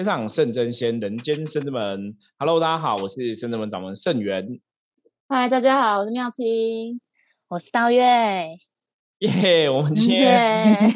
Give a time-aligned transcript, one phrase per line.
[0.00, 2.16] 天上圣真仙，人间圣真门。
[2.38, 4.58] Hello，大家好，我是圣真门掌门圣元。
[5.28, 6.98] 嗨，大家好，我是妙清，
[7.48, 8.02] 我是道月。
[9.18, 10.90] 耶，我们今天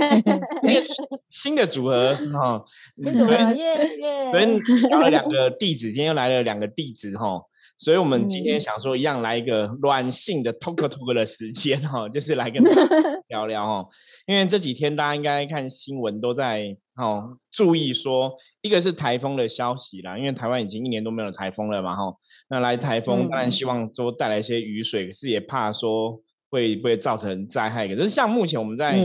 [1.29, 2.64] 新的组合哈，
[2.96, 4.30] 新组合 耶耶。
[4.30, 4.59] 昨天
[4.91, 7.43] 找了两个弟子，今天又来了两个弟子哈。
[7.85, 12.97] 所以，我们今天想说，一样来一个软性的 talk talk 的时间哈， 就是来跟大家
[13.29, 13.87] 聊聊哈。
[14.27, 22.15] 因为这几天大家应该看新闻都在哦注意说，一个是台风的消息啦，因为台湾已经一年都没有台风了嘛哈。
[22.48, 26.19] 那来台风当然希望说带来一些雨水，可是也怕说
[26.51, 27.87] 会不会造成灾害。
[27.87, 28.98] 可是像目前我们在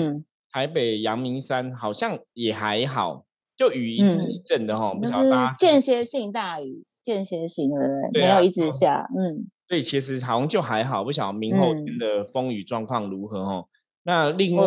[0.53, 3.13] 台北阳明山好像也还好，
[3.57, 6.85] 就雨一阵一阵的哈，不晓得大家间歇性大雨。
[7.01, 7.79] 间歇性的，
[8.13, 13.67] 没有一直下，嗯，所以其实好像就还好，不晓得明后天的风雨状况如何哦。
[14.03, 14.63] 那另外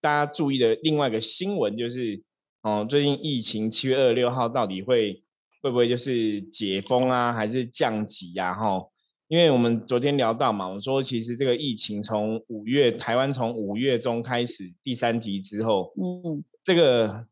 [0.00, 2.22] 大家注意的另外一个新闻就是，
[2.62, 5.22] 哦，最近疫情七月二十六号到底会
[5.62, 8.52] 会不会就是解封啊，还是降级呀？
[8.54, 8.80] 哈，
[9.28, 17.26] 因为我们昨天聊到嘛，我说其实这个疫情从五月台湾从五月中开始第三级之后，嗯，这个。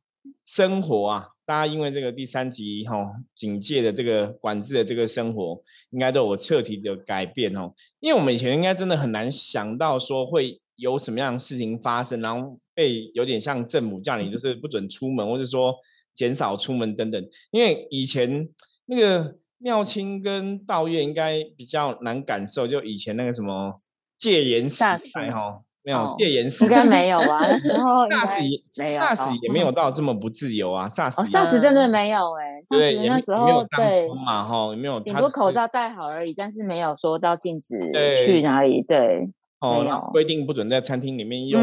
[0.45, 5.61] 生活啊，大家因为这个第三级哈警戒的这个管制的这个生活，
[5.91, 7.73] 应该都有彻底的改变哦。
[8.01, 15.75] 因为我们以前应该真的很难想到说会有什么样的事情发生，然后被有点像政府叫你就是不准出门，或者说
[16.15, 17.29] 减少出门等等。
[17.51, 18.49] 因为以前
[18.85, 23.75] 那个妙清跟道月应该比较难感受，就以前那个什么
[24.19, 24.81] 戒严时
[25.15, 25.63] 代哈。
[25.87, 27.39] 没有戒严时应该没有啊？
[27.43, 28.41] 那时 候 SARS
[28.77, 30.89] 没有，SARS 也没有到这么不自由啊。
[30.89, 32.61] SARS，SARS 真的没有哎。
[32.69, 37.79] 对，那时候对嘛哈，没有，顶多口罩戴好而已，但是没有说到禁止
[38.17, 38.83] 去哪里。
[38.83, 39.29] 对，
[39.61, 41.63] 哦，规定不准在餐厅里面用。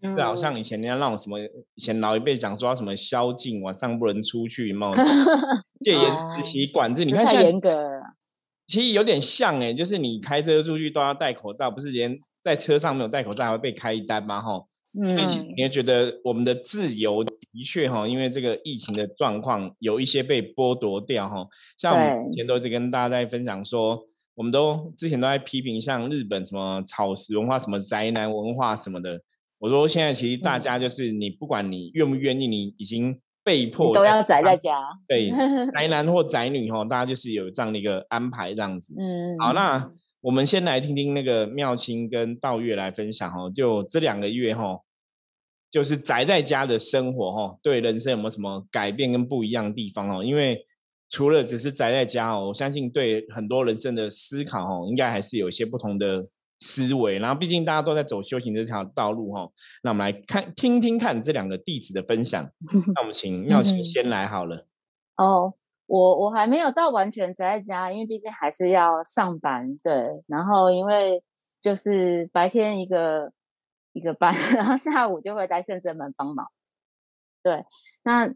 [0.00, 1.40] 是好像以前人家那种什么，
[1.74, 4.76] 以前老一辈讲说什么宵禁，晚上不能出去，有
[5.84, 8.00] 戒严时期管制，你看太严格。
[8.68, 12.16] 其实有点像哎，就是你开车出去都要戴口罩，不是连。
[12.48, 14.40] 在车上没有戴口罩还会被开一单吗？
[14.40, 14.64] 哈，
[14.98, 15.08] 嗯，
[15.54, 17.32] 你也觉得我们的自由的
[17.64, 21.44] 确哈，因为这个疫情的状况有一些被剥夺掉哈。
[21.76, 24.00] 像我们以前都是跟大家在分享说，
[24.34, 29.20] 我们都之前都在批评像日本什么草食文化、什么宅男文化什么的。
[29.58, 34.78] 我说现在其实大家就是你不管你愿不愿意，你已经被迫都要宅在家。
[35.06, 35.30] 对，
[35.74, 38.94] 宅男或宅女哈，大家就是有这样的一个安排这样子。
[38.98, 39.90] 嗯，好，那。
[40.20, 44.80] 我们先来听听那个妙清跟道月来分享哦，就这两个月哈，
[45.70, 50.24] 就是宅在家的生活哈，对人生有没有什么改变跟不一样的地方哦？
[50.24, 50.66] 因为
[51.08, 56.16] 除了只是宅在家哦，我相信对很多人生的思考哦，应该还是有一些不同的
[56.58, 57.20] 思维。
[57.20, 59.48] 然后毕竟大家都在走修行这条道路哈，
[59.84, 62.42] 那我们来看听听看这两个弟子的分享。
[62.94, 64.66] 那我们请妙清先来好了。
[65.16, 65.54] 哦。
[65.88, 70.22] 我我还没有到完全宅在家，因为毕竟还是要上班，对。
[70.26, 71.24] 然后因为
[71.60, 73.32] 就是白天一个
[73.94, 76.46] 一个班， 然后下午就会在圣真门帮忙，
[77.42, 77.64] 对。
[78.04, 78.30] 那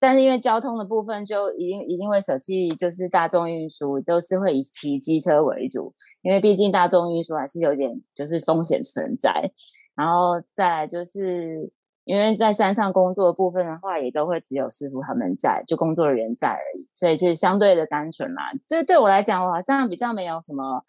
[0.00, 9.52] 但是因为交通的部分，就一定一定会舍弃，就是大众运输都是会以骑机车为主，因为毕竟大众运输还是有点就是风险存在。
[9.94, 11.70] 然后再来就是。
[12.06, 18.42] 因为在山上工作部分的话，也都会只有师傅他们在，就工作人员在而已，所以其实相对的单纯嘛。
[18.64, 20.84] 就是对我来讲，我好像比较没有什么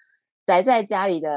[0.46, 1.32] 宅在家里的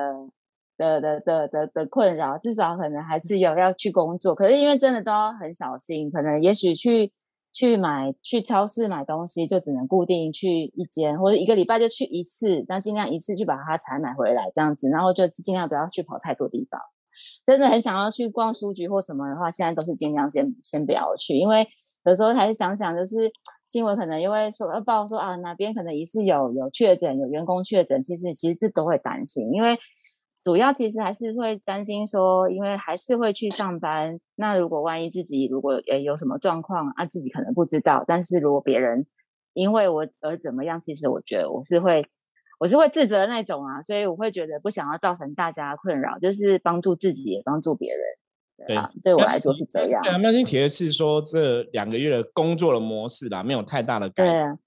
[0.77, 4.35] 的的的的的困扰，至少可能还是有要去工作。
[4.35, 7.11] 可是因为真的都要很小心，可能也许去
[7.51, 16.79] 去买去超市买东西，就只能固定去一间，或者一个礼拜就去一次，那尽量一次就把它采买回来这样子，然后就尽量不要去跑太多地方。
[17.47, 21.67] 真的很想要去逛书局或什么的话，现在都是尽量先先不要去，因为
[22.05, 23.31] 有时候还是想想，就是
[23.67, 29.79] 新闻可能因为说要报说啊哪边可能疑似有有确诊，有员工确诊，其实其实这都会担心，因为
[30.43, 39.07] 主要其实还是会担心说，因为还是会去上班，那如果万一自己如果呃有什么状况啊，自己可能不知道，但是如果别人
[39.55, 42.03] 因为我而怎么样，其实我觉得我是会。
[42.61, 48.01] 我是会自责的那种啊，所以我会觉得不想要造成大家困扰，就是帮助自己也帮助别人。
[48.69, 50.03] 对啊，对我来说是这样。
[50.03, 54.59] 对啊，妙心提的是说这两个月的工作的模式啦，没有太大的改变。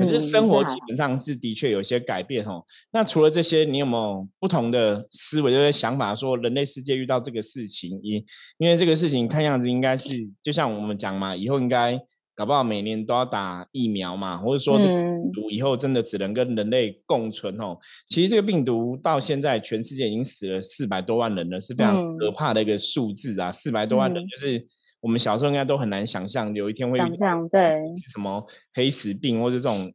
[0.00, 2.64] 可是生活基本上是的确有些改变哦。
[2.92, 6.16] 那除了这些，你有没有不同的思维、就是想法？
[6.16, 8.24] 说人类世界遇到这个事情，因
[8.56, 12.00] 因为这个事情看样子应该是，就像我们讲嘛，以后应该。
[12.34, 17.78] 搞不好每年都要打疫苗嘛，或者说这病毒以后真的只能跟人类共存哦。
[18.08, 23.50] 其实这个病毒到现在全世界已经死了四百多万人了，是非常可怕的一个数字啊！
[23.50, 24.64] 四百多万人就是
[25.00, 27.78] 我们小时候应该都很难想象有一天会想象对
[28.12, 28.44] 什么
[28.74, 29.92] 黑死病或者这种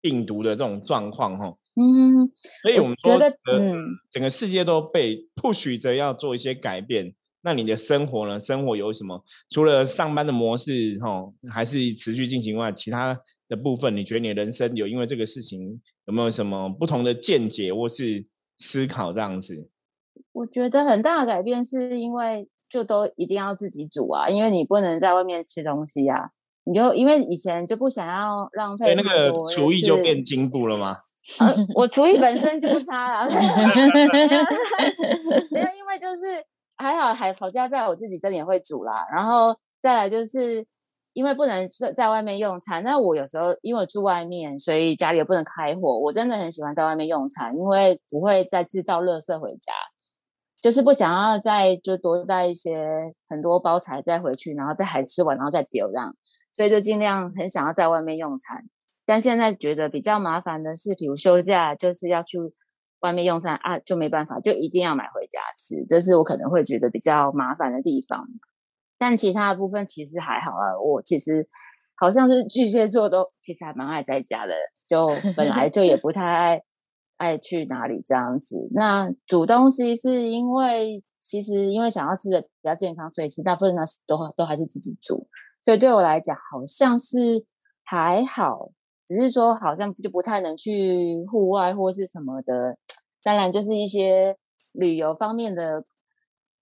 [0.00, 1.56] 病毒的这种状况哈。
[1.74, 2.30] 嗯，
[2.62, 7.14] 所以我们觉得，嗯，整个世界都被 push 着要做一些改变。
[7.44, 8.38] 那你的生活呢？
[8.38, 9.22] 生活有什么？
[9.50, 13.14] 除了上班的模式哈，还是持续进行外，其他
[13.48, 18.24] 的部分，你觉得你的人生有因为这个事情有没有什么不同的见解或是
[18.58, 19.68] 思考这样子？
[20.32, 26.30] 我觉得很大的改变是因为就都一定要自己煮啊，因为你不能在外面吃东西啊。
[26.64, 30.98] 你就因为以前就不想要浪费，那个厨艺就变进步了吗？
[31.38, 33.26] 呃，我厨艺本身就不差了，
[35.50, 36.40] 没有，因为就是
[36.82, 39.06] 还好，还好家在我自己这里也会煮啦。
[39.12, 40.66] 然后再来就是
[41.12, 45.98] 因为不能在在外面用餐，那我有时候因为住外面，所以家里也不能开火。
[45.98, 49.72] 我真的很喜欢在外面用餐，因为不会再制造垃圾回家，
[50.60, 56.14] 就是不想要再就多带一些很多包材再回去，然后再还吃完然后再丢这样，
[56.52, 58.64] 所以就尽量很想要在外面用餐。
[59.04, 62.38] 但现在觉得比较麻烦的是，比如休假就是要去
[63.02, 68.26] 外面用餐啊，就没办法，就一定要买回家吃，这是我可能会觉得比较麻烦的地方。
[68.98, 71.46] 但其他的部分其实还好啊，我其实
[71.96, 74.54] 好像是巨蟹座都其实还蛮爱在家的，
[74.86, 76.62] 就本来就也不太爱
[77.16, 78.68] 爱去哪里这样子。
[78.72, 85.26] 那煮东西是因为其实因为想要吃的比较健康，所以其实大部分呢都都还是自己煮，
[85.64, 87.44] 所以对我来讲好像是
[87.82, 88.70] 还好。
[89.14, 92.78] 只是说，好像就不太能去户外或是什么的。
[93.22, 94.36] 当然，就是一些
[94.72, 95.84] 旅游方面的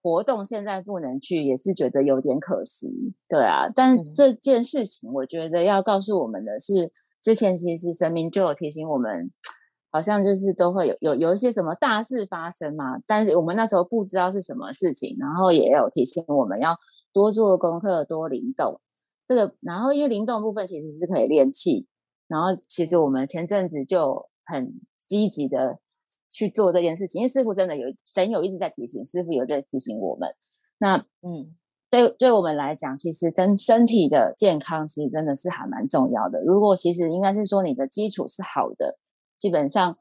[0.03, 3.15] 活动，现在不能去，也是觉得有点可惜。
[3.29, 6.91] 对啊，但这件事情，我觉得要告诉我们的是，
[7.23, 9.31] 之前其实神明就有提醒我们，
[9.93, 12.99] 好像就是都会有有有一些什么大事发生嘛。
[13.07, 16.77] 但是我们那时候不知道是什么事情，然后也有提醒我们要
[17.13, 18.81] 多做功课，多灵动。
[19.29, 21.87] 这个，然后因为灵动部分其实是可以练气。
[22.31, 25.81] 然后，其实我们前阵子就很积极的
[26.29, 30.31] 去做这件事情，因为师傅真的有神友一直在提醒，师傅有在提醒我们。
[30.79, 31.57] 那嗯，
[31.91, 36.41] 对对我们来讲，其实真身体的健康其实真的是还蛮重要的。
[36.43, 39.01] 如果其实应该是说你的基础是好的，
[39.37, 39.99] 基本上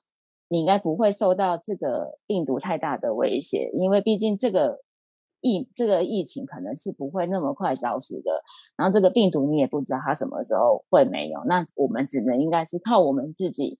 [0.49, 4.83] 你应该不会受到这个病毒太大的威胁，因为毕竟这个。
[5.41, 8.43] 疫这个疫情可能是不会那么快消失的，
[8.75, 13.79] 然后这个病毒你也不知道它什么时候会没有，那我们只能应该是靠我们自己，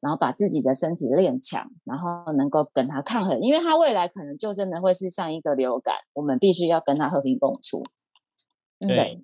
[0.00, 7.82] 然后把自己的身体练强，然后能够跟它抗衡，因为它未来可能就真的会是像一个流感，我们必须要跟它和平共处。
[8.78, 9.22] 对，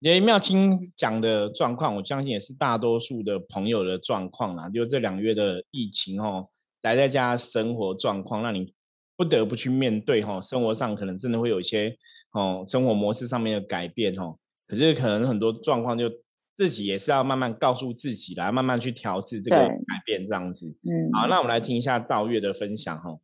[0.00, 6.48] 因为妙清讲的状况，我相信也是大多数的朋友的状况啦，就这两月的疫情哦，
[6.80, 8.74] 宅在家生活状况，让你。
[9.18, 11.92] 不得不去面对哈，生活上可能真的会有一些
[12.34, 14.24] 哦，生活模式上面的改变哦。
[14.68, 16.08] 可是可能很多状况就
[16.54, 20.68] 自己也是要慢慢告诉自己来，慢慢去调试这个改变这样子。
[20.88, 23.18] 嗯，好，那我们来听一下道月的分享哈。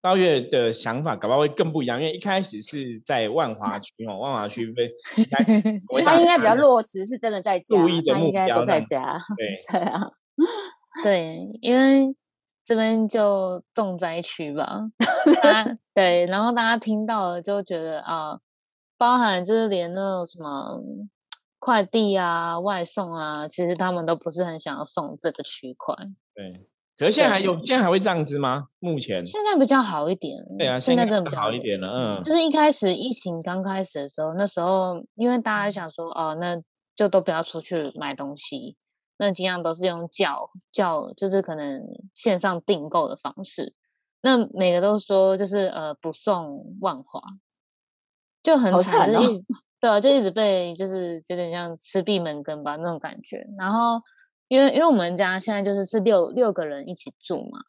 [0.00, 4.90] 道月的想法搞不好会更不一样，因为一开始是在万华区哦，万华区被
[6.06, 7.76] 他应该比较落实，是真的在家，
[8.14, 9.18] 他应该都在家。
[9.36, 10.00] 对 对啊，
[11.04, 12.16] 对，因为。
[12.64, 14.80] 这边就重灾区吧，
[15.94, 18.38] 对，然后大家听到了就觉得啊，
[18.96, 20.80] 包含就是连那种什么
[21.58, 25.94] 快递啊、外送啊，其实他们都不是很想要送这个区块。
[26.34, 26.50] 对，
[26.96, 28.68] 可是现在还有，现在还会这样子吗？
[28.78, 30.42] 目前现在比较好一点。
[30.58, 32.20] 对啊，现在真的比较好一点了。
[32.20, 36.62] 嗯，就是一开始疫情刚开始的时候，那时候因为大家想说哦，那
[36.96, 38.76] 就都不要出去买东西。
[39.16, 41.82] 那尽量都是用叫叫，就是可能
[42.14, 43.74] 线上订购的方式。
[44.20, 47.20] 那每个都说就是呃不送万华，
[48.42, 49.10] 就很惨，
[49.80, 53.46] 对啊，就一直被就是有点像吃闭门羹吧那种感觉。
[53.58, 54.02] 然后
[54.48, 57.60] 因为因为我们家现在就是是六六个人一起住嘛，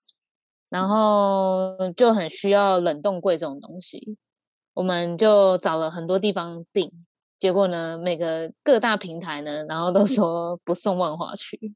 [0.70, 4.18] 然后就很需要冷冻柜这种东西，
[4.74, 7.05] 我们就找了很多地方订。
[7.40, 11.76] 结果呢，每个各大平台呢，然后都说不送万华区，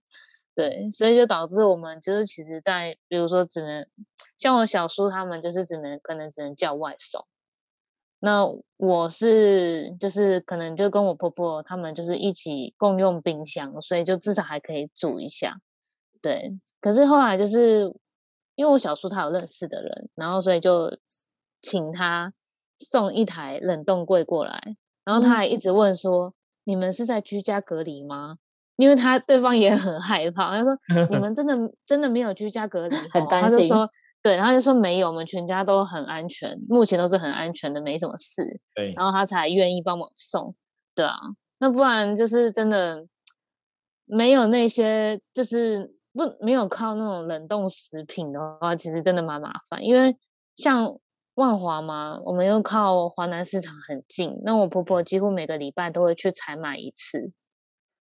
[0.55, 3.87] 对，所以就导致我们就是其实，在比如说只能
[4.37, 7.25] 像我小叔他们，就是只能可能只能叫外送。
[8.21, 15.61] 那我是就是可能就跟我婆婆他们就是一起共用冰箱，所以就至少还可以煮一下。
[16.21, 17.95] 对，可是后来就是
[18.55, 20.97] 因为我小叔他有认识的人，然后所以就
[21.61, 22.33] 请他
[22.77, 24.75] 送一台冷冻柜过来。
[25.05, 28.37] 然后他还一直问说：“你们是在居家隔离吗？”
[28.77, 30.77] 因为他对方也很害怕，他说：
[31.11, 33.57] “你们真的真的没有居家隔离？”很担心。
[33.57, 33.89] 他就说
[34.23, 38.61] ：“对，然后就说没有，我们全家都很安全，目前都是很安全的，没什么事。
[38.75, 40.55] 对，然后他才愿意帮忙送。
[40.95, 41.17] 对啊，
[41.57, 43.05] 那不然就是真的
[44.05, 49.83] 没有那些，就是不没有靠那种冷冻食品的话，其实真的蛮麻烦。
[49.83, 50.15] 因为
[50.55, 50.97] 像
[51.35, 57.31] 万华嘛，我们又靠华南市场很近，那我婆婆几乎每个礼拜都会去采买一次。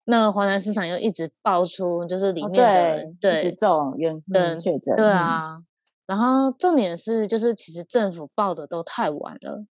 [0.05, 4.21] 那华南市场又一直爆出，就是里面的对，一直中原
[4.57, 5.59] 确诊，对啊。
[6.05, 9.65] 然后重点是，就是其实政府报的都太晚了，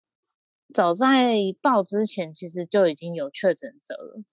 [0.74, 4.24] 早在报之前，其实就已经有确诊者了。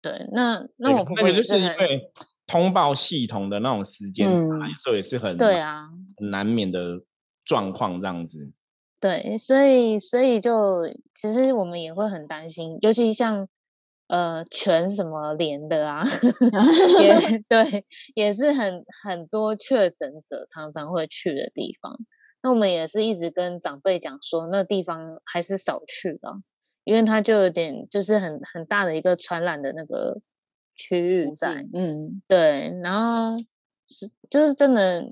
[0.00, 2.12] 对，那那我婆婆就是因为
[2.46, 7.02] 通报系统的那种时间差，有时候也是很对啊，很难免的
[7.44, 8.52] 状况这样子。
[9.00, 10.82] 对，所以所以就
[11.14, 13.48] 其实我们也会很担心，尤其像。
[14.08, 16.02] 呃，全什么连的啊？
[17.02, 21.94] 也 对，也是很很多确诊者常常会去的地方。
[22.42, 26.30] 那我们也是一直跟长辈讲说，那地方还是少去吧，
[26.84, 30.22] 因为它就有点就是很很大的一个传染的那个
[30.74, 31.66] 区域在。
[31.74, 32.72] 嗯，对。
[32.82, 33.38] 然后
[33.84, 35.02] 是就是真的，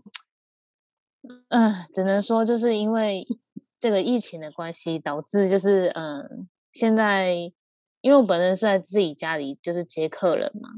[1.50, 3.26] 嗯，只能说就是因为
[3.78, 7.52] 这个疫情的关系，导致就是嗯，现在。
[8.02, 10.68] 因为我本身是在自己家里就是接客人嘛，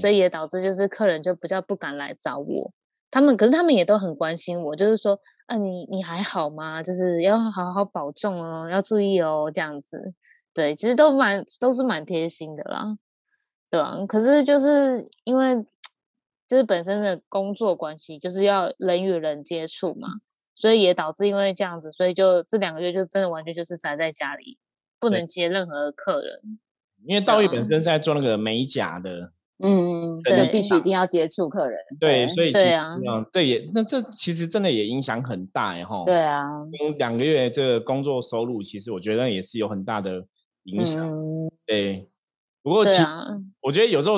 [0.00, 2.72] 所以也导致就是客人就比较不敢来找我。
[3.10, 6.84] 他们可是他们也都很关心我，就是说啊，你你还好吗？
[6.84, 10.14] 就是要好好保重哦，要注意哦，这样子。
[10.54, 12.96] 对，其实都蛮都是蛮贴心的啦，
[13.68, 13.96] 对吧？
[14.06, 15.66] 可是就是因为
[16.46, 20.06] 就是本身的工作关系，就是要人与人接触嘛，
[20.56, 24.58] 所以也导致因为这样子，所以就这两个月就真的完全就是宅在家里，
[24.98, 26.58] 不能接任何客人。
[27.06, 32.96] 因为道义本身是在做那个美甲的，嗯，对，必须一定要接触客人，对，所以对啊，
[33.32, 36.42] 对也那这其实真的也影响很大哎哈，对啊，
[36.98, 40.26] 两个月这个工作收入其实我觉得也是有很大的
[40.64, 41.14] 影响，
[41.64, 42.08] 对，
[42.62, 43.00] 不过其
[43.60, 44.16] 我觉得有时候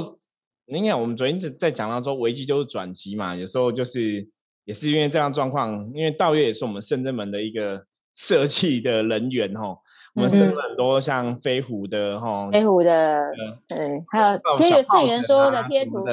[0.67, 4.31] 你看我们昨天在在讲到说危机就是转机嘛，有时候就是
[4.69, 9.75] 也是因为这样状况，因为道月也是我们圣真门的一个设计的人员哈。
[10.15, 13.19] 我们是很多像飞虎的哈，飞虎的，
[13.67, 16.05] 对，还有其实有圣元说的贴图，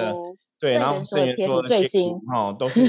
[0.57, 2.79] 对，然后圣元说的贴图最新，哦，都是，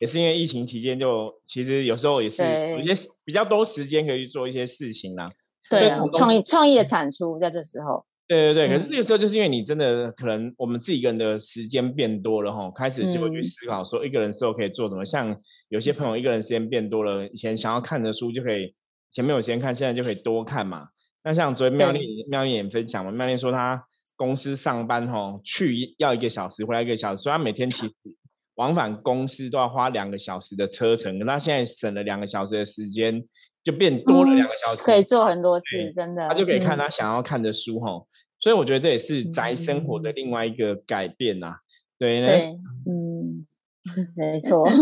[0.00, 2.92] 也是因为疫情期间，就其实有时候也是有些
[3.24, 5.26] 比较多时间可以去做一些事情啦，
[5.70, 8.04] 对，创意创意的产出在这时候。
[8.28, 15.04] 对对对，可是这个时候就是因为你真的可能我们自己一个人的时间变多了哈，开始就会去思考说一个人时候可以做什么。
[15.04, 15.34] 像
[15.68, 18.74] 有些朋友一个人时间变多了，以前想要看的书就可以。
[19.12, 20.88] 前面有时间看，现在就可以多看嘛。
[21.24, 23.82] 那像昨天妙丽妙丽也分享嘛，妙丽说她
[24.14, 27.92] 公司上班哈，去要一个小时，回来一个小时，所以她每天其实
[28.56, 31.18] 往返公司都要花两个小时的车程。
[31.20, 33.18] 那现在省了两个小时的时间，
[33.66, 36.28] 就变多了两个小时，可以做很多事，真的。
[36.28, 38.00] 他就可以看他想要看的书哈。
[38.38, 41.56] 所以我觉得这也是宅生活的另外一个改变呐。
[41.98, 42.20] 对，
[42.86, 43.05] 嗯。
[44.16, 44.68] 没错，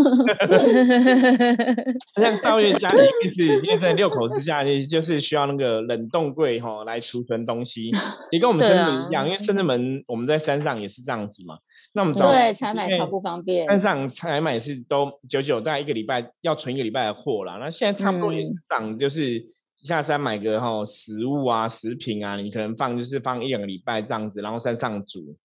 [2.15, 7.91] 像少月家里面是因为在六口之家，就是需要那个冷冻柜哈来储存东西，
[8.31, 11.55] 也跟我们深圳一样，因为深圳门我们在山上也是这样子嘛。
[11.93, 17.57] 那我们对采买超不方便，山上采买是都九九，大概一个礼拜要存一个礼拜的货啦。
[17.59, 19.45] 那现在差不多也是这样，就是
[19.83, 25.35] 下山买个哈食物啊、食品啊，你可能放就是放一两个礼拜这样子，然后山上煮。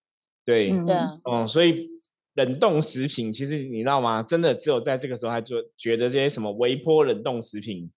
[0.45, 2.00] 对，对，哦，所以。
[2.45, 4.23] 冷冻食品其实你知道吗？
[4.23, 7.91] 真的只有在这个时候，他就觉得这些什么微波冷冻食品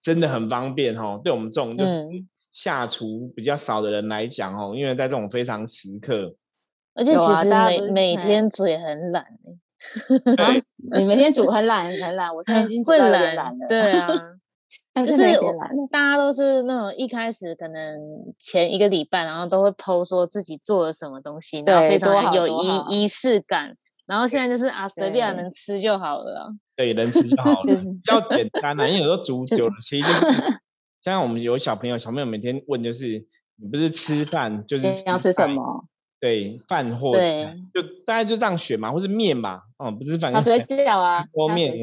[0.00, 1.20] 真的很方便哦。
[1.22, 1.98] 对我们这种就是
[2.50, 6.34] 下厨比较少的人来讲哦，因为在这种非常时刻，
[6.94, 9.26] 而且其实每每天煮也很懒
[10.96, 13.66] 你每天煮很懒很懒，我现在已经会懒了。
[13.68, 14.36] 对啊，
[15.06, 15.22] 就是
[15.90, 17.98] 大家都是那种一开始可能
[18.38, 23.76] 前一个礼拜，然后都会剖说自己做了什么东西，然后非常有仪仪式感。
[24.10, 26.52] 然后现在就是啊，随便能吃就好了。
[26.76, 28.84] 对，能吃就好 了，就是比较简单啊。
[28.88, 30.60] 因为有时候煮 久了，其实就是
[31.00, 33.24] 像我们有小朋友，小朋友每天问就是，
[33.54, 35.84] 你不是吃饭就是要吃什么？
[36.18, 37.20] 对，饭或者
[37.72, 39.62] 就大概就这样选嘛，或是面吧。
[39.78, 41.80] 哦，不是饭，水饺啊，锅面、水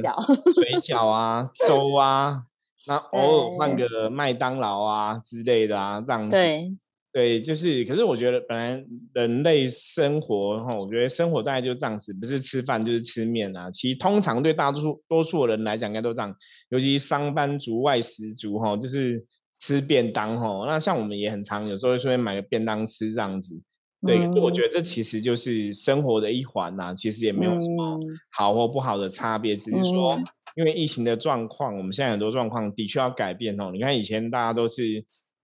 [0.86, 2.44] 饺啊，粥啊，
[2.90, 6.36] 那偶尔换个麦当劳啊之类的啊，这样子。
[6.36, 6.76] 对。
[7.18, 13.72] 对，就是，可是我觉得本来人类生活哈，我觉得生活大概就是这样子，不是吃饭就是吃面啊。
[13.72, 16.32] 其实通常对大多数多数人来讲，应该都这样，
[16.70, 19.26] 尤其上班族、外食族哈，就是
[19.60, 20.68] 吃便当哈。
[20.68, 23.60] 那像我们也很常有时候会顺便买个便当吃这样子。
[24.06, 30.16] 对，我觉得这其实就是生活的一环呐，其实也没有什么好或不好的差别，只是说
[30.56, 33.72] 因为疫情的状况，我们现在很多状况的确要改变哦。
[33.74, 34.84] 你看以前大家都是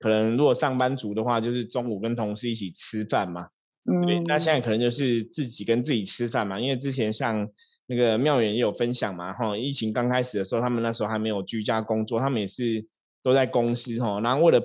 [0.03, 3.47] 可能如果上班族的话，就是中午跟同事一起吃饭嘛，
[3.85, 7.47] 嗯，那现在可能就是自己跟自己吃饭嘛，因为之前像
[7.87, 12.85] 那个妙远也有分享嘛，哈，疫情刚开始的时候，他们那时候还没有居家工作，他们也是
[13.23, 14.61] 都在公司哈，然后为了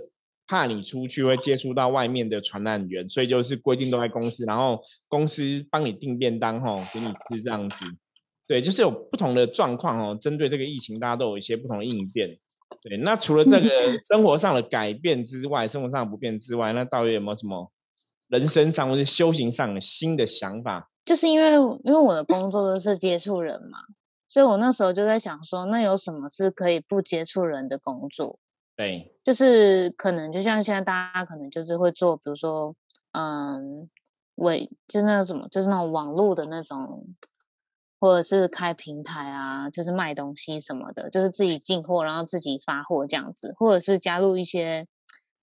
[0.49, 7.76] 怕你出去会接触到外面的传染源，所以就是规定都在公司，然后公司帮你订便当哈，给你吃这样子。
[8.49, 12.37] 对，就是有不同的状况哦，针对这个疫情，大家都有一些不同的应变。
[12.83, 17.73] 对，那除了这个生活上的改变之外，生活上的不变之外，那到底有没有什么
[18.29, 20.91] 人生上或者修行上的新的想法？
[21.05, 21.53] 就是因为
[21.85, 23.79] 因为我的工作都是接触人嘛，
[24.29, 28.39] 所以我那时候就在想说，那有什么是可以不接触人的工作？
[28.77, 32.77] 对，就是可能就像现在大家可能就是会做，比如说，
[33.13, 33.89] 嗯，
[34.37, 37.07] 伪就是那个什么，就是那种网络的那种，
[37.99, 44.87] 或者是开平台啊，就是卖东西什么的，就是自己进货然后自己发货这样子，或者是加入一些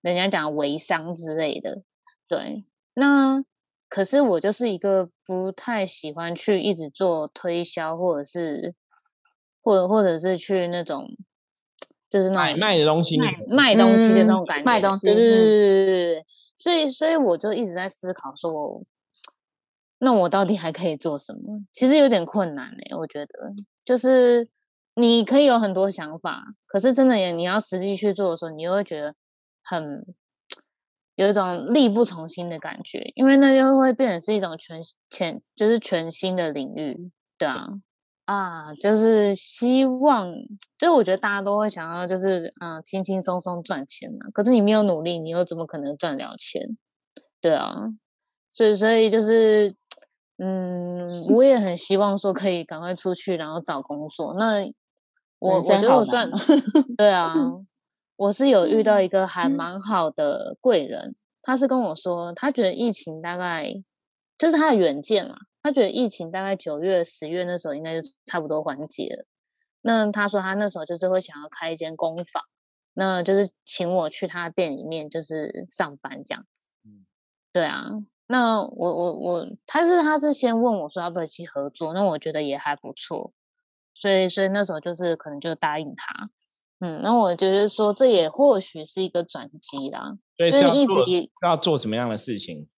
[0.00, 1.82] 人家讲微商之类的。
[2.28, 3.44] 对，那
[3.88, 8.74] 可是我就是一个不太喜欢去一直做推销，或者是
[9.62, 11.16] 或者或者是去那种。
[12.08, 16.24] 就是那种卖的东西，卖东西的那种感觉，卖东西，对对对对对。
[16.56, 18.84] 所以，所以我就一直在思考说，
[20.06, 21.64] 那我到底还可以做什么？
[21.72, 23.32] 其实有点困难哎，我觉得，
[23.84, 24.48] 就是
[24.94, 29.16] 你可以有很多想法，可是真的也你要实际去做的时候，你又会觉得
[29.64, 30.06] 很
[31.16, 37.66] 有一种力不从心的感觉，因为那就会变成是一种全全就是全新的领域，对啊。
[38.26, 40.32] 啊，就是希望，
[40.78, 44.30] 就是我觉得大家都会想要，就是嗯，轻轻松松赚钱嘛。
[44.32, 46.76] 可是你没有努力，你又怎么可能赚了钱？
[47.40, 47.72] 对啊，
[48.50, 49.76] 所以所以就是，
[50.38, 54.34] 嗯，我也很希望说可以赶快出去，然后找工作。
[54.34, 54.64] 那
[55.38, 56.30] 我我觉得我算，
[56.96, 57.34] 对啊，
[58.16, 63.82] 我是有遇到一个还蛮好的贵人，他是跟我说，他觉得疫情大概
[64.36, 65.36] 就是他的远见嘛。
[65.62, 69.26] 他觉得疫情大概九月、十月那时候应该就差不多缓解了。
[69.80, 72.44] 那他说他那时候就是会想要开一间工坊，
[72.94, 76.74] 那就是请我去他店里面就是上班这样子。
[76.84, 77.04] 嗯，
[77.52, 77.90] 对啊。
[78.26, 83.32] 那我我我，他是他是先问我说要不要一起合作，那我觉得也还不错。
[83.94, 86.30] 所以所以那时候就是可能就答应他。
[86.80, 90.18] 嗯，那我觉得说这也或许是一个转机啦。
[90.36, 91.06] 对，是要做
[91.42, 92.68] 要做什么样的事情？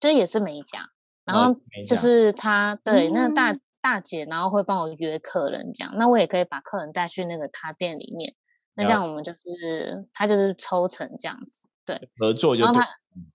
[0.00, 0.90] 这也是美甲。
[1.24, 1.54] 然后
[1.86, 8.34] 就是他对那个大大姐，然后会帮我约客人这样，那我也可以把客人带去那个他店里面，
[8.74, 12.88] 那这样我们就是他就是抽成这样子，对，合作就然后他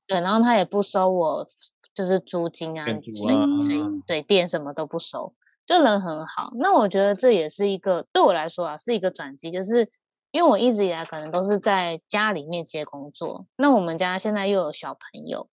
[0.05, 1.47] 对，然后他也不收我
[1.93, 5.33] 就是租金啊，水水电什么都不收，
[5.65, 6.51] 就人很好。
[6.55, 9.91] 那我觉得这也是一个对我来说啊，是一个转机，就是
[10.31, 15.49] 因为我一直以来可能都是在家里面接工作，那我们家现在又有小朋友，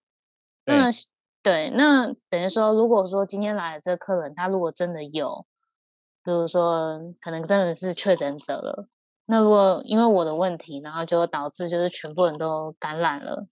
[0.64, 0.90] 那。
[1.44, 5.44] 对，那等于说，如果说今天来的这个客人，他如果真的有，
[6.24, 8.88] 比如说可能真的是确诊者了，
[9.26, 13.46] 那如果因为我的问题，然后就导致就是全部人都感染了，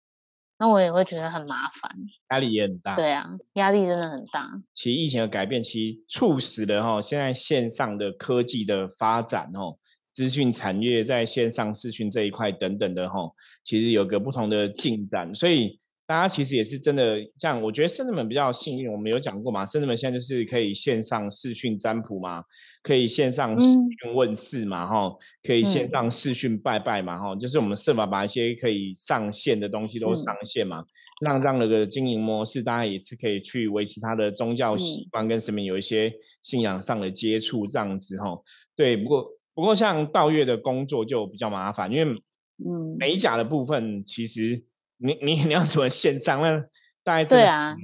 [0.63, 1.91] 那我也会觉得很麻烦，
[2.31, 2.95] 压力也很大。
[2.95, 4.49] 对啊，压力真的很大。
[4.73, 9.77] 其实疫情的改变，其实促使了哈现在线上的科技的发展哦，
[10.13, 13.29] 资讯产业在线上视讯这一块等等的哈，
[13.65, 15.77] 其实有个不同的进展，所以。
[16.13, 22.45] 大家其实也是真的，像我觉得圣人们比较幸运，我们有讲过嘛，圣人们现在就是可以线上视讯占卜嘛，
[22.83, 25.11] 可以线上视讯问事嘛，哈，
[25.43, 30.85] 可以线上视讯拜拜嘛，哈，就是我们设法把一些可以上线的东西都上线嘛，
[31.23, 38.39] 让这样的个经营模式，大家也是可以去维持他的宗教习惯跟神明有一些信仰上的接触，这样子哈。
[38.77, 42.13] 对，不过不过像道月的工作就比较麻烦，因为
[42.59, 44.63] 嗯美甲的部分其实。
[45.03, 46.41] 你你 你要怎么线上？
[46.41, 46.59] 那
[47.03, 47.77] 大概对啊。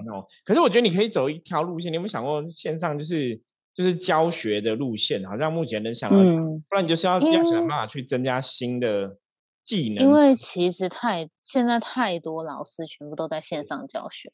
[0.44, 1.92] 可是我觉得你可以走一条路线。
[1.92, 3.40] 你有没有想过线上就是
[3.74, 5.24] 就是教学的路线？
[5.24, 9.18] 好像目前能想到，不然你就是要要想办法去增加新的
[9.64, 10.06] 技能。
[10.06, 14.32] 因为其实太现在太多老师全部都在线上教学。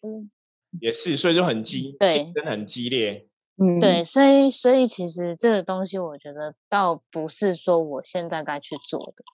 [0.80, 3.28] 也是，所以就很激，对，真的很激烈。
[3.56, 9.24] 嗯，对，所以所以其实这个东西，我觉得倒不是说我现在该去做的。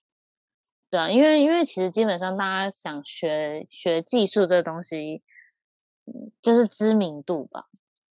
[0.91, 5.23] 对啊，因为因为其实基本上大家想学学技术这个东西，
[6.05, 7.67] 嗯，就是知名度吧。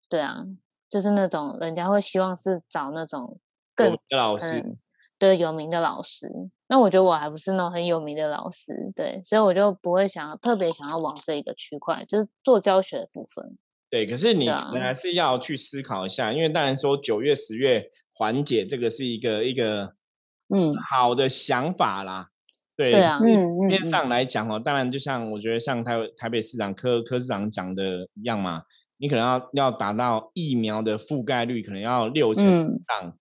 [0.09, 0.47] 对啊，
[0.89, 3.39] 就是那种人家会希望是找那种
[3.77, 4.79] 更老师。
[5.19, 6.33] 对有名的老师。
[6.67, 13.59] 那我觉得我还不是那种很有名的老师，对，所以我就不会想要特别想要往这一个区块，就是做教学的部分。
[13.91, 17.83] 对，可是你可能还是要去思考一下，因为当然说九月、十月
[18.15, 19.95] 缓解这个是一个一个
[20.49, 22.30] 嗯好的想法啦。
[22.83, 28.63] 对，是啊，嗯，面上来讲哦，当然就像我觉得像台台北市长柯柯市长讲的一样嘛，
[28.97, 33.15] 你可能要要达到疫苗的覆盖率，可能要六成以上。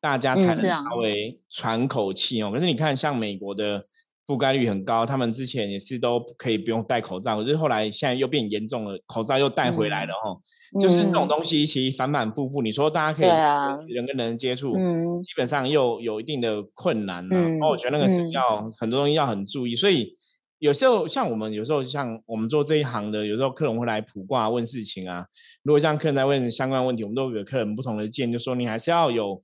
[0.00, 2.50] 大家才能稍微喘口气哦。
[2.52, 3.80] 可是你看，像美国的
[4.26, 10.40] 覆盖率很高，他们之前也是都可以不用戴口罩，可是后来现在又变严重了，口罩又戴回来了哦。
[10.80, 17.38] 就是这种东西其实反反复复，你说大家可以人跟人接触，基本上又有一定的困难了。
[17.38, 20.12] 然后我觉得那个是要很多东西要很注意，所以
[20.58, 25.26] 有时候像我们有时候像我们做这一行的，有时候客人会来卜卦问事情啊。
[25.62, 29.42] 如果像客人在问相关问题，我们都有客人不同的建议，就说你还是要有。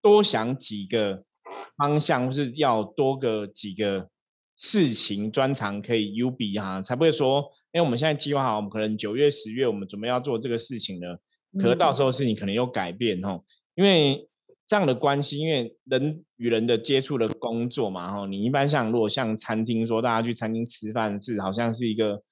[0.00, 1.24] 多想几个
[1.76, 4.08] 方向，或是要多个几个
[4.58, 11.06] 事情专长可以 U 比哈，才不会说，因为，我们现在计划好，我们可能九月、十月我们准备要做这个事情呢，
[11.58, 13.42] 可是到时候事情可能又改变哦，
[13.74, 14.18] 因为
[14.66, 22.22] 这样的关系，因为人与人的接触的工作嘛哈，你一般像如果像餐厅说大家去餐厅吃饭是好像是一个。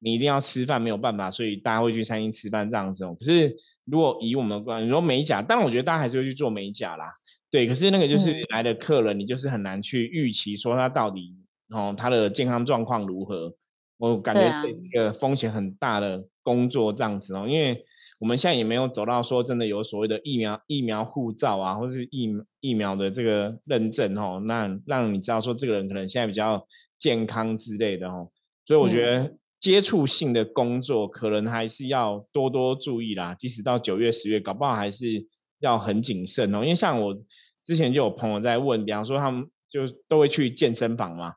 [0.00, 3.16] 你一定要吃饭，没有办法，所以大家会去餐厅吃饭这样子哦。
[3.18, 7.06] 可是如果以我们关，你说美甲，当然我觉得大家还是会去做美甲啦。
[7.50, 11.34] 对，可是那个就是来的客人，你就是很难去预期说他到底
[11.74, 13.54] 哦他的健康状况如何。
[13.98, 17.84] 我感觉是这个风险很大的工作这样子哦，因为
[18.20, 22.28] 我们现在也没有走到说真的有所谓的疫苗疫苗护照啊，或是疫
[22.60, 26.66] 疫苗的这个认证哦，那让你知道说这个人可能现在比较
[26.98, 28.30] 健康之类的哦。
[28.66, 29.36] 所以我觉得。
[29.60, 35.26] 接触性的工作可能还是要多多注意啦，即使到九月、十月，搞不好还是
[35.60, 36.58] 要很谨慎哦。
[36.58, 37.16] 因为像我
[37.64, 41.32] 之前就有朋友在问，比方说他们就都会去健身房嘛，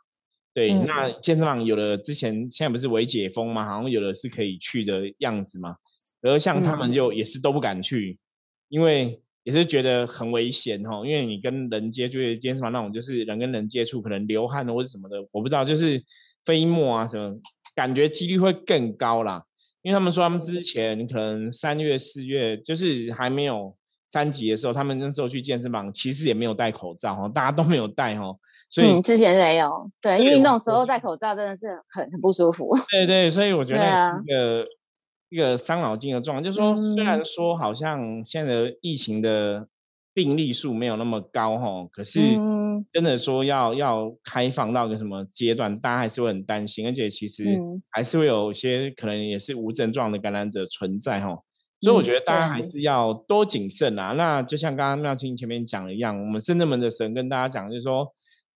[0.58, 5.76] 对，那健身房有的之前现在不是微解封嘛，好像有的是可以去的样子嘛。
[6.24, 8.18] 而像他们就也是都不敢去，
[8.68, 11.06] 因为也是觉得很危险哦。
[11.06, 16.04] 因为你跟人接触，健身房那种就是人跟人接触，可能流汗或者什么的，我不知道，就是
[16.44, 17.40] 飞沫啊什么。
[17.76, 19.44] 感觉几率会更高啦，
[19.84, 28.38] 因为他们说他们之前可能三月四月就是还没有三级的时候，他们那时候去健身房其实也没有戴口罩哦，大家都没有戴哦，
[28.70, 32.76] 所以之前没有对，因为运动时候戴口罩真的是很很不舒服。
[32.90, 34.68] 对对，所以我觉得一个
[35.30, 39.68] 一个伤脑筋的状况，就是说虽然说好像现在的疫情的。
[40.18, 42.20] 病例数没有那么高哈，可是
[42.92, 47.44] 真的说要要开放到个什么阶段，大家还是会很担心，而且其实
[47.92, 51.38] 还是会有些可能也是无症状的感染者存在哈，
[51.82, 54.14] 所以我觉得大家还是要多谨慎啊。
[54.14, 58.08] 那就像刚刚妙清前面讲的一样，我们深圳门的神跟大家讲，就是说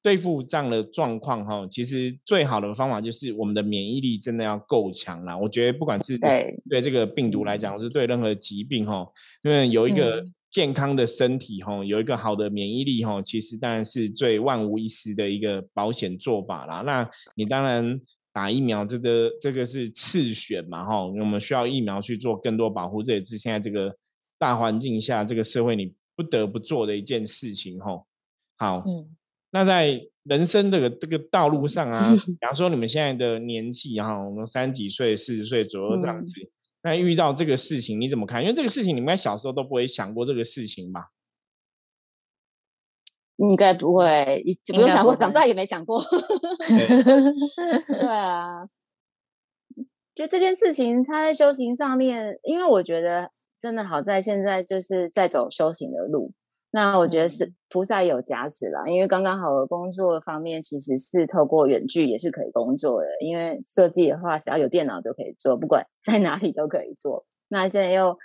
[0.01, 5.37] 对付这样的状况哈，其实最好的方法就是我们的免疫力真的要够强啦。
[5.37, 9.05] 我觉得不管是对这个病毒来讲，是对任何疾病哈，
[9.43, 10.23] 因为有一个。
[10.51, 16.81] 健康的身体，哈，有一个好的免疫力，哈，其实当然是最万无一失的一个保险做法啦。
[16.81, 17.97] 那你当然
[18.33, 23.95] 打疫苗，这个这个是次选嘛，哈，我们需要疫苗去做更多保护，这也是现在这个
[24.39, 28.03] 大环境下，这个社会你不得不做的一件事情，哈。
[28.57, 28.83] 好，
[29.51, 36.33] 那在人生这个这个道路上啊， 比方说你们现在的年纪，哈，我们三十几岁、四十岁左右这样子。
[36.83, 38.41] 那遇到这个事情你怎么看？
[38.41, 41.05] 因为这个事情你们在小时候都不会想过这个事情吧？
[43.49, 45.99] 应该不会，不用想过，长大也没想过。
[47.87, 48.65] 对啊，
[50.13, 56.31] 就这件事情，他在修行上面，因为我觉得真的好在现在就是在走修行的路。
[56.73, 67.25] 那我觉得是菩萨有加持啦，因为刚刚好的工作方面其实是透过远距也是可以工作的，因为设计的话只要有电脑都可以做，不管在哪里都可以做。
[67.49, 68.17] 那现在又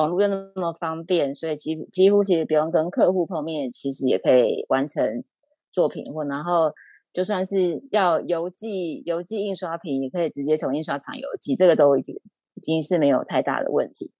[0.00, 5.22] 网络又那么方便，所以几几乎其实不用跟客户碰面，其实也可以完成
[5.70, 6.02] 作品。
[6.12, 6.72] 或然后
[7.12, 12.14] 就算是要邮寄邮寄印刷品，也可以直接从印刷厂邮寄，这个都已经
[12.54, 14.10] 已经是没有太大的问题。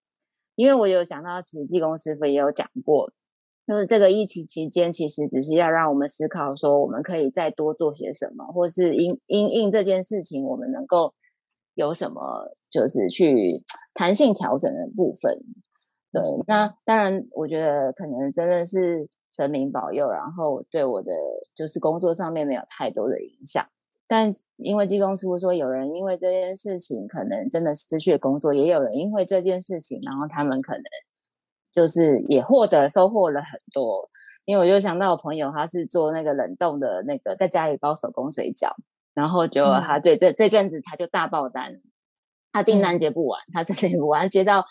[0.54, 3.12] 因为我有想到，其实技工师傅也有讲过。
[3.66, 11.14] 就是这个疫情期间，其实只是要让我们思考，说我们可以再多做些什么，或是因因应这件事情，我们能够
[11.74, 13.62] 有什么，就是去
[13.94, 15.38] 弹性调整的部分。
[16.12, 21.12] 对，那当然，我觉得可能真的是神明保佑，然后对我的
[21.54, 23.66] 就是工作上面没有太多的影响。
[24.06, 30.82] 但因为技工师傅说，有人因为这件事情可能真的失去了工作，也有人因为这件事情，然后他们可能。
[31.72, 34.10] 就是也获得收获了很多。
[34.44, 38.72] 因为我就想到我朋友，他是做那个冷冻的那个，在家里包手工水饺，
[39.14, 41.78] 然后就他这这这阵子他就大爆单，
[42.50, 44.66] 他订单接不完，他真的不完，接到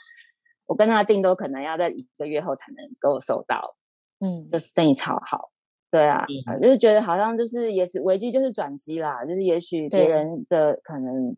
[0.69, 3.75] 我跟他订都可能要在一个月后才能给我收到，
[4.19, 5.51] 嗯，就生意超好，
[5.91, 6.25] 对啊，
[6.61, 11.35] 就是觉得好像就是也是危机就是转机啦，就是也许别人的可能，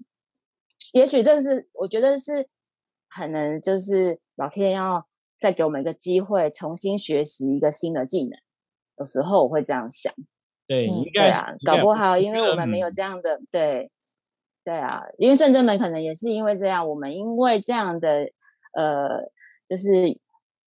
[0.94, 2.48] 也许这是我觉得是
[3.10, 5.08] 可能就是老天要。
[5.42, 8.40] 再给我们一个机会，重新学习一个新的技能。
[9.00, 10.14] 有时候我会这样想，
[10.68, 13.90] 对，应该啊，搞不好，因为我们没有这样的，对，
[14.64, 18.08] 对啊，因为圣真门可能也是因为这样，我们因为这样的，
[18.74, 19.32] 呃，
[19.70, 20.20] 就是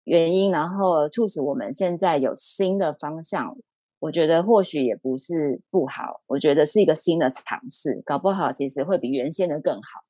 [0.05, 3.57] 原因，然后促使我们现在有新的方向。
[4.01, 10.01] 我觉得或许也不是不好，我觉得是一个新的尝试，搞不好其实会比原先的更好。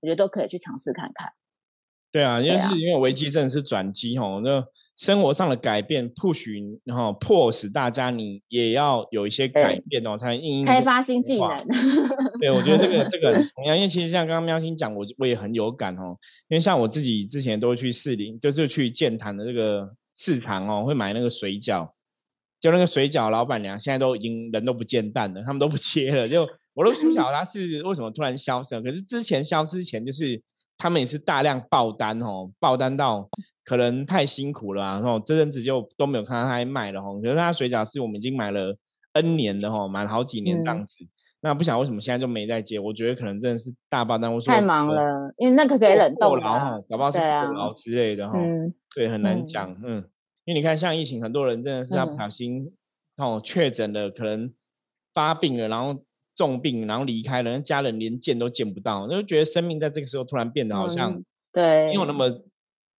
[0.00, 1.32] 我觉得都可以去尝试看看。
[2.12, 4.64] 对啊，因为是因为危机真的是转机吼，那
[4.96, 6.50] 生活上的改变，push
[6.82, 11.56] 然后迫使大家你也要有一些改变哦，才能应开发新技能。
[12.40, 16.16] 对，我觉得这个这个很 重要，因为其实像刚刚喵星讲，我我也很有感哦，
[16.48, 21.90] 因为像我自己之前都会去士林，就是去建潭的这个市场哦，会买那个水饺，
[22.58, 26.42] 就那个水饺老板娘现在都已经人都不见蛋了，他们都不切了，就
[26.74, 30.42] 我都不晓得他是为什么突然消失了，可是之前消失前就是。
[30.80, 33.28] 他们也是大量爆单哦，爆单到
[33.64, 37.20] 可能太辛苦了，然后这阵子就都没有看到他还卖了哦。
[37.22, 38.74] 可是他水饺是我们已经买了
[39.12, 40.96] N 年的哦，买了好几年这样子。
[41.42, 42.78] 那不晓得为什么现在就没在接？
[42.78, 48.38] 我觉得可能真的是大爆单，我说太忙了，因为那个可以冷冻啊，搞不好是过劳之类的哈。
[48.96, 49.70] 对，很难讲。
[49.84, 49.96] 嗯，
[50.46, 52.72] 因为你看像疫情，很多人真的是他不小心
[53.18, 54.50] 哦确诊了，可能
[55.12, 56.02] 发病了，然后。
[56.40, 61.20] 重病，然后离开了，家人连见都见不到，就觉得生命在这个时候突然变得好像
[61.52, 62.42] 对没有那么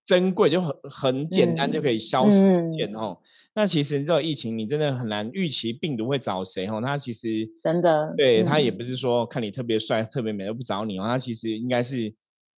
[0.06, 2.40] 珍贵，就很很简单就可以消失
[2.78, 3.18] 见哦。
[3.56, 6.80] 那其实这个疫情，你真的很难预期病毒会找谁哦。
[6.80, 11.04] 它其实真的对他也不是说看你特别帅、特别美都不找你哦。
[11.08, 12.14] 他其实应该是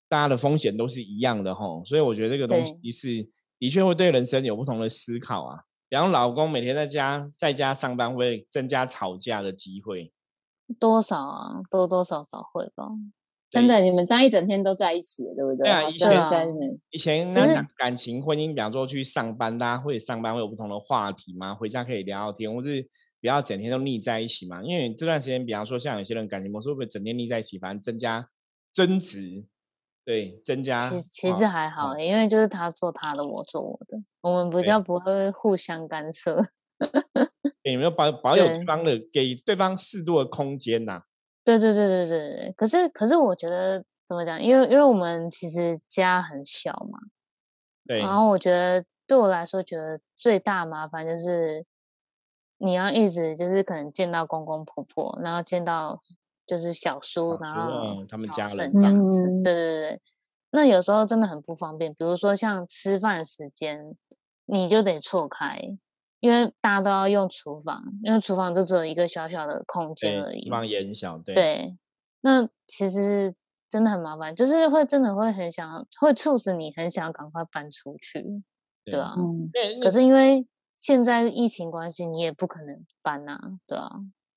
[0.08, 1.84] 大家的风险都是一样的吼。
[1.84, 3.28] 所以我觉得这个东西是
[3.60, 5.60] 的确会对人生有不同的思考啊。
[5.88, 10.10] 然后老公每天在家在家上班，会增加吵架的机会。
[10.78, 11.60] 多少啊？
[11.70, 12.86] 多多少少会吧。
[13.50, 15.66] 真的，你们这样一整天都在一起，对不对？
[15.66, 16.08] 对啊，以前
[16.90, 21.54] 以前那感情婚姻，比方说去上班，大家会上班会有不同的话题吗？
[21.54, 22.82] 回家可以聊聊天，或是
[23.20, 24.62] 不要整天都腻在一起嘛？
[24.62, 28.26] 因为这段时间，比方说像有些人感情模式会不会整天腻在一起，反正增加
[28.72, 29.44] 争执，
[30.02, 30.78] 对，增加。
[30.78, 36.42] 其其实还好，因为就是他做他的，我做我的，我们比较不会互相干涉。
[37.62, 41.02] 有没有保保有对方的给对方适度的空间呐？
[41.44, 42.54] 对对对对对对。
[42.56, 44.42] 可是可是我觉得怎么讲？
[44.42, 46.98] 因为因为我们其实家很小嘛。
[47.86, 48.00] 对。
[48.00, 51.64] 然后我觉得对我来说，觉得最大麻烦就是
[52.58, 56.00] 你要一直就是可能见到公公婆婆，然后见到
[56.46, 59.28] 就是小叔，然后他们家人这样子。
[59.42, 60.00] 对对对。
[60.50, 63.96] 那有时候真的很不方便，比如说像吃饭时间，
[64.44, 65.78] 你就得错开。
[66.22, 71.34] 因为大家都要用厨房，因为厨房就只有一个小小的空间而已，厨房也很小，对。
[71.34, 71.76] 对，
[72.20, 73.34] 那其实
[73.68, 78.24] 真的很麻烦，就是会真的会很想，会促使你很想赶快搬出去，
[78.84, 79.14] 对啊。
[79.18, 79.50] 嗯。
[79.82, 83.90] 可是因为现在疫情关系，你也不可能搬啊，对啊。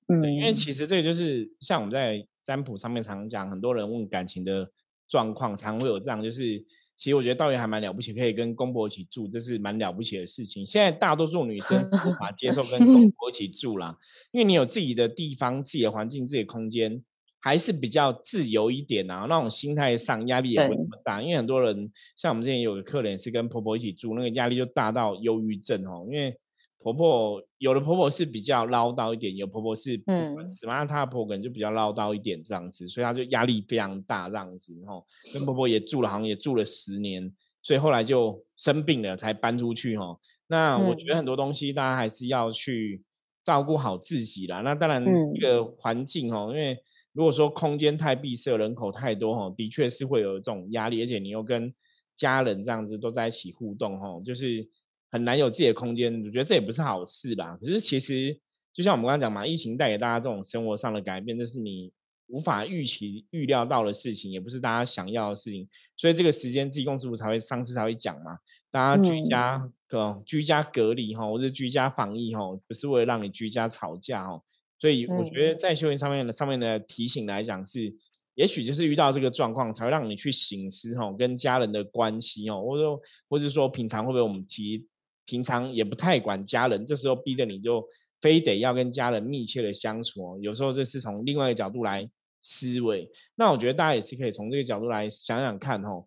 [0.08, 0.24] 嗯。
[0.34, 4.72] 因为其实这个就是像我们在占卜上面常讲，很多人问感情的
[5.06, 6.66] 状况，常会有这样，就是。
[6.96, 10.64] 其实我觉得道爷还蛮了不起，可以跟公婆一起住，这是蛮了不起的事情。
[10.64, 12.86] 现在大多数女生无法接受跟公
[13.18, 13.96] 婆一起住啦，
[14.32, 17.02] 因为你有自己的地方、自己的环境、自己的空间，
[17.40, 19.26] 还是比较自由一点啊。
[19.28, 21.20] 那种心态上压力也不会这么大。
[21.20, 26.36] 因为很多人像我们之前有个客人是跟婆婆一起住，那个压力就大到忧郁症哦，因为。
[26.78, 34.72] 婆婆有的婆婆是比较唠叨一点，有婆婆是嗯，什么她的婆婆可能就比较唠叨一点这样子，所以她就压力非常大这样子。
[34.82, 40.16] 然后跟婆婆也住了，好像也住了十年，所以后来就生病了才搬出去哈。
[40.48, 43.02] 那我觉得很多东西大家还是要去
[43.42, 44.60] 照顾好自己啦。
[44.60, 45.02] 那当然
[45.34, 46.78] 一个环境哦，因为
[47.14, 51.74] 如果说空间太闭塞，人口太多哈，的确是会有这种压力，而且你又跟
[52.16, 54.68] 家人这样子都在一起互动哈，就是。
[55.16, 57.56] 很难有自己的空间，我觉得这也不是好事吧。
[57.58, 58.38] 可是其实
[58.70, 61.90] 就像我们刚刚讲嘛，疫情带给大家这种生活上的改变，这是你
[62.26, 65.66] 无法预期、预料到的事情，也不是大家想要的事情。
[65.96, 68.36] 所以这个时间，自公师傅才会上次才会讲嘛，
[68.70, 74.42] 大家居家隔居家隔离哈，或者居家防疫哈，不是为了让你居家吵架哈。
[74.78, 77.96] 所以我觉得在修行上面的上面的提醒来讲是，
[78.34, 83.00] 也许就是遇到这个状况，才会让你去醒思哦，跟家人的关系哦，或者说，
[83.30, 84.86] 或者说平常会不会我们提，
[85.26, 87.86] 平常也不太管家人，这时候逼着你就
[88.22, 90.38] 非得要跟家人密切的相处哦。
[90.40, 92.08] 有时候这是从另外一个角度来
[92.42, 96.06] 思维，那我觉得大家也是可以从这个角度来想想看哦，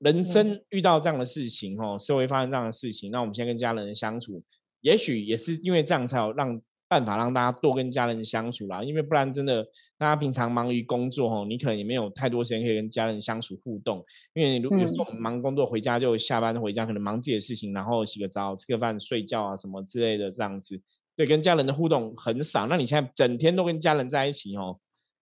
[0.00, 4.42] 人生遇到这样的事情哦，社会发生这样的事情，那我们现在跟家人相处，
[4.80, 6.60] 也许也是因为这样才有让。
[6.88, 9.64] 办法让大家多跟家人相处啦，因为不然真的
[9.98, 14.04] 大家平常忙于工作哦，你可能也没有太多时间可以跟家人相处互动。
[14.34, 14.78] 因为如果
[15.18, 20.80] 忙工作回家就下班回家，可能忙自己的事情，然后洗个澡、吃个饭、睡觉啊什么之类的这样子，
[21.16, 22.68] 对，跟家人的互动很少。
[22.68, 24.78] 那你现在整天都跟家人在一起哦，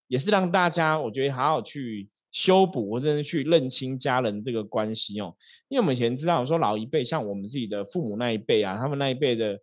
[0.09, 5.35] 也是让大家我觉得好好去修补或者是去认清家人这个关系哦。
[5.69, 9.59] 因为我们以前知道说老一辈像我们自己的父母那一辈啊，他们那一辈的。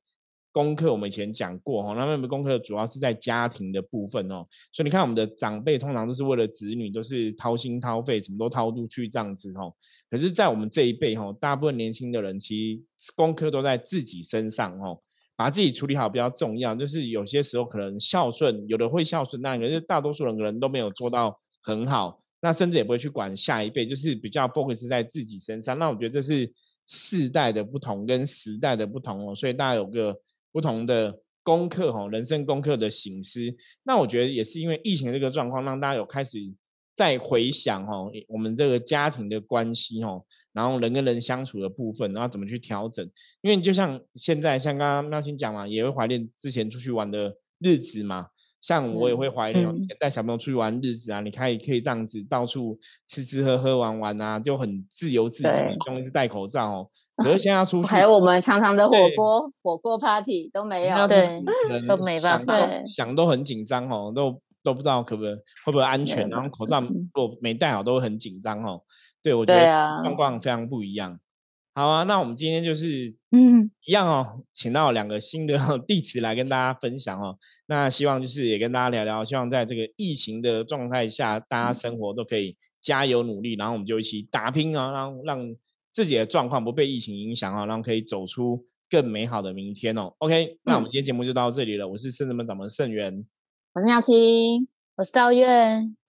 [0.54, 9.74] 功课我们以前讲过哈，那他们功课主要是在家庭的部分哦，所以你看我们的长辈通常都是为了子女，都是掏心掏肺，什么都掏出去这样子哦。
[10.10, 15.00] 可是，在我们这一辈哈，大部分年轻的人其实功课都在自己身上哦，
[15.38, 16.76] 把自己处理好比较重要。
[16.76, 25.80] 就是有些时候可能孝顺，有的会孝顺，那可是大多数人可能都没有做到很好，那甚至也不会去管下一辈，就是比较 focus 在自己身上。
[25.80, 26.52] 那我觉得这是
[26.88, 30.14] 世代的不同跟时代的不同哦，所以大家有个。
[30.52, 33.40] 不同的功课哈，人生功课的醒思，
[33.84, 36.38] 那我觉得也是因为疫情这个状况，让大家有开始
[36.96, 37.94] 在回想哈，
[38.28, 40.22] 我们这个家庭的关系哈，
[40.54, 43.10] 然后人跟人相处的部分，然后怎么去调整。
[43.42, 48.28] 因为就像现在，像刚刚妙心讲嘛，也会怀念之前出去玩的日子嘛。
[48.60, 49.68] 像我也会怀念
[50.00, 56.90] 带小朋友出去玩日子啊，你看也可以这样子到处吃吃喝喝玩玩啊，就很自由自在，不用一直戴口罩哦。
[57.24, 61.28] 可是现在要出 去，还有我们常常的火锅火锅 party 都没有，对，
[61.88, 62.56] 都没办法，
[62.86, 68.82] 想都很紧张哦，都都不知道可不可会不会安全，然后口罩如果没戴好都会很紧张哦。
[69.24, 69.64] 对，我觉得
[70.04, 71.20] 状况非常不一样。
[71.74, 75.58] 好啊，那我们今天就是嗯一样哦，请到两个新的
[75.88, 77.38] 弟子来跟大家分享哦。
[77.68, 85.56] 那希望就是也跟大家聊聊，希望在这个疫情的状态下，大家生活都可以加油努力，然后我们就一起打拼啊，让让
[85.92, 90.14] 自己的状况不被疫情影响啊，然后可以走出更美好的明天哦。
[90.20, 91.88] OK，那我们今天节目就到这里了。
[91.88, 93.26] 我是圣人门掌门盛元，
[93.74, 95.46] 我是妙清，我是道月，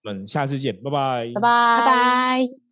[0.04, 2.71] 我们下次见，拜拜，拜拜，拜拜。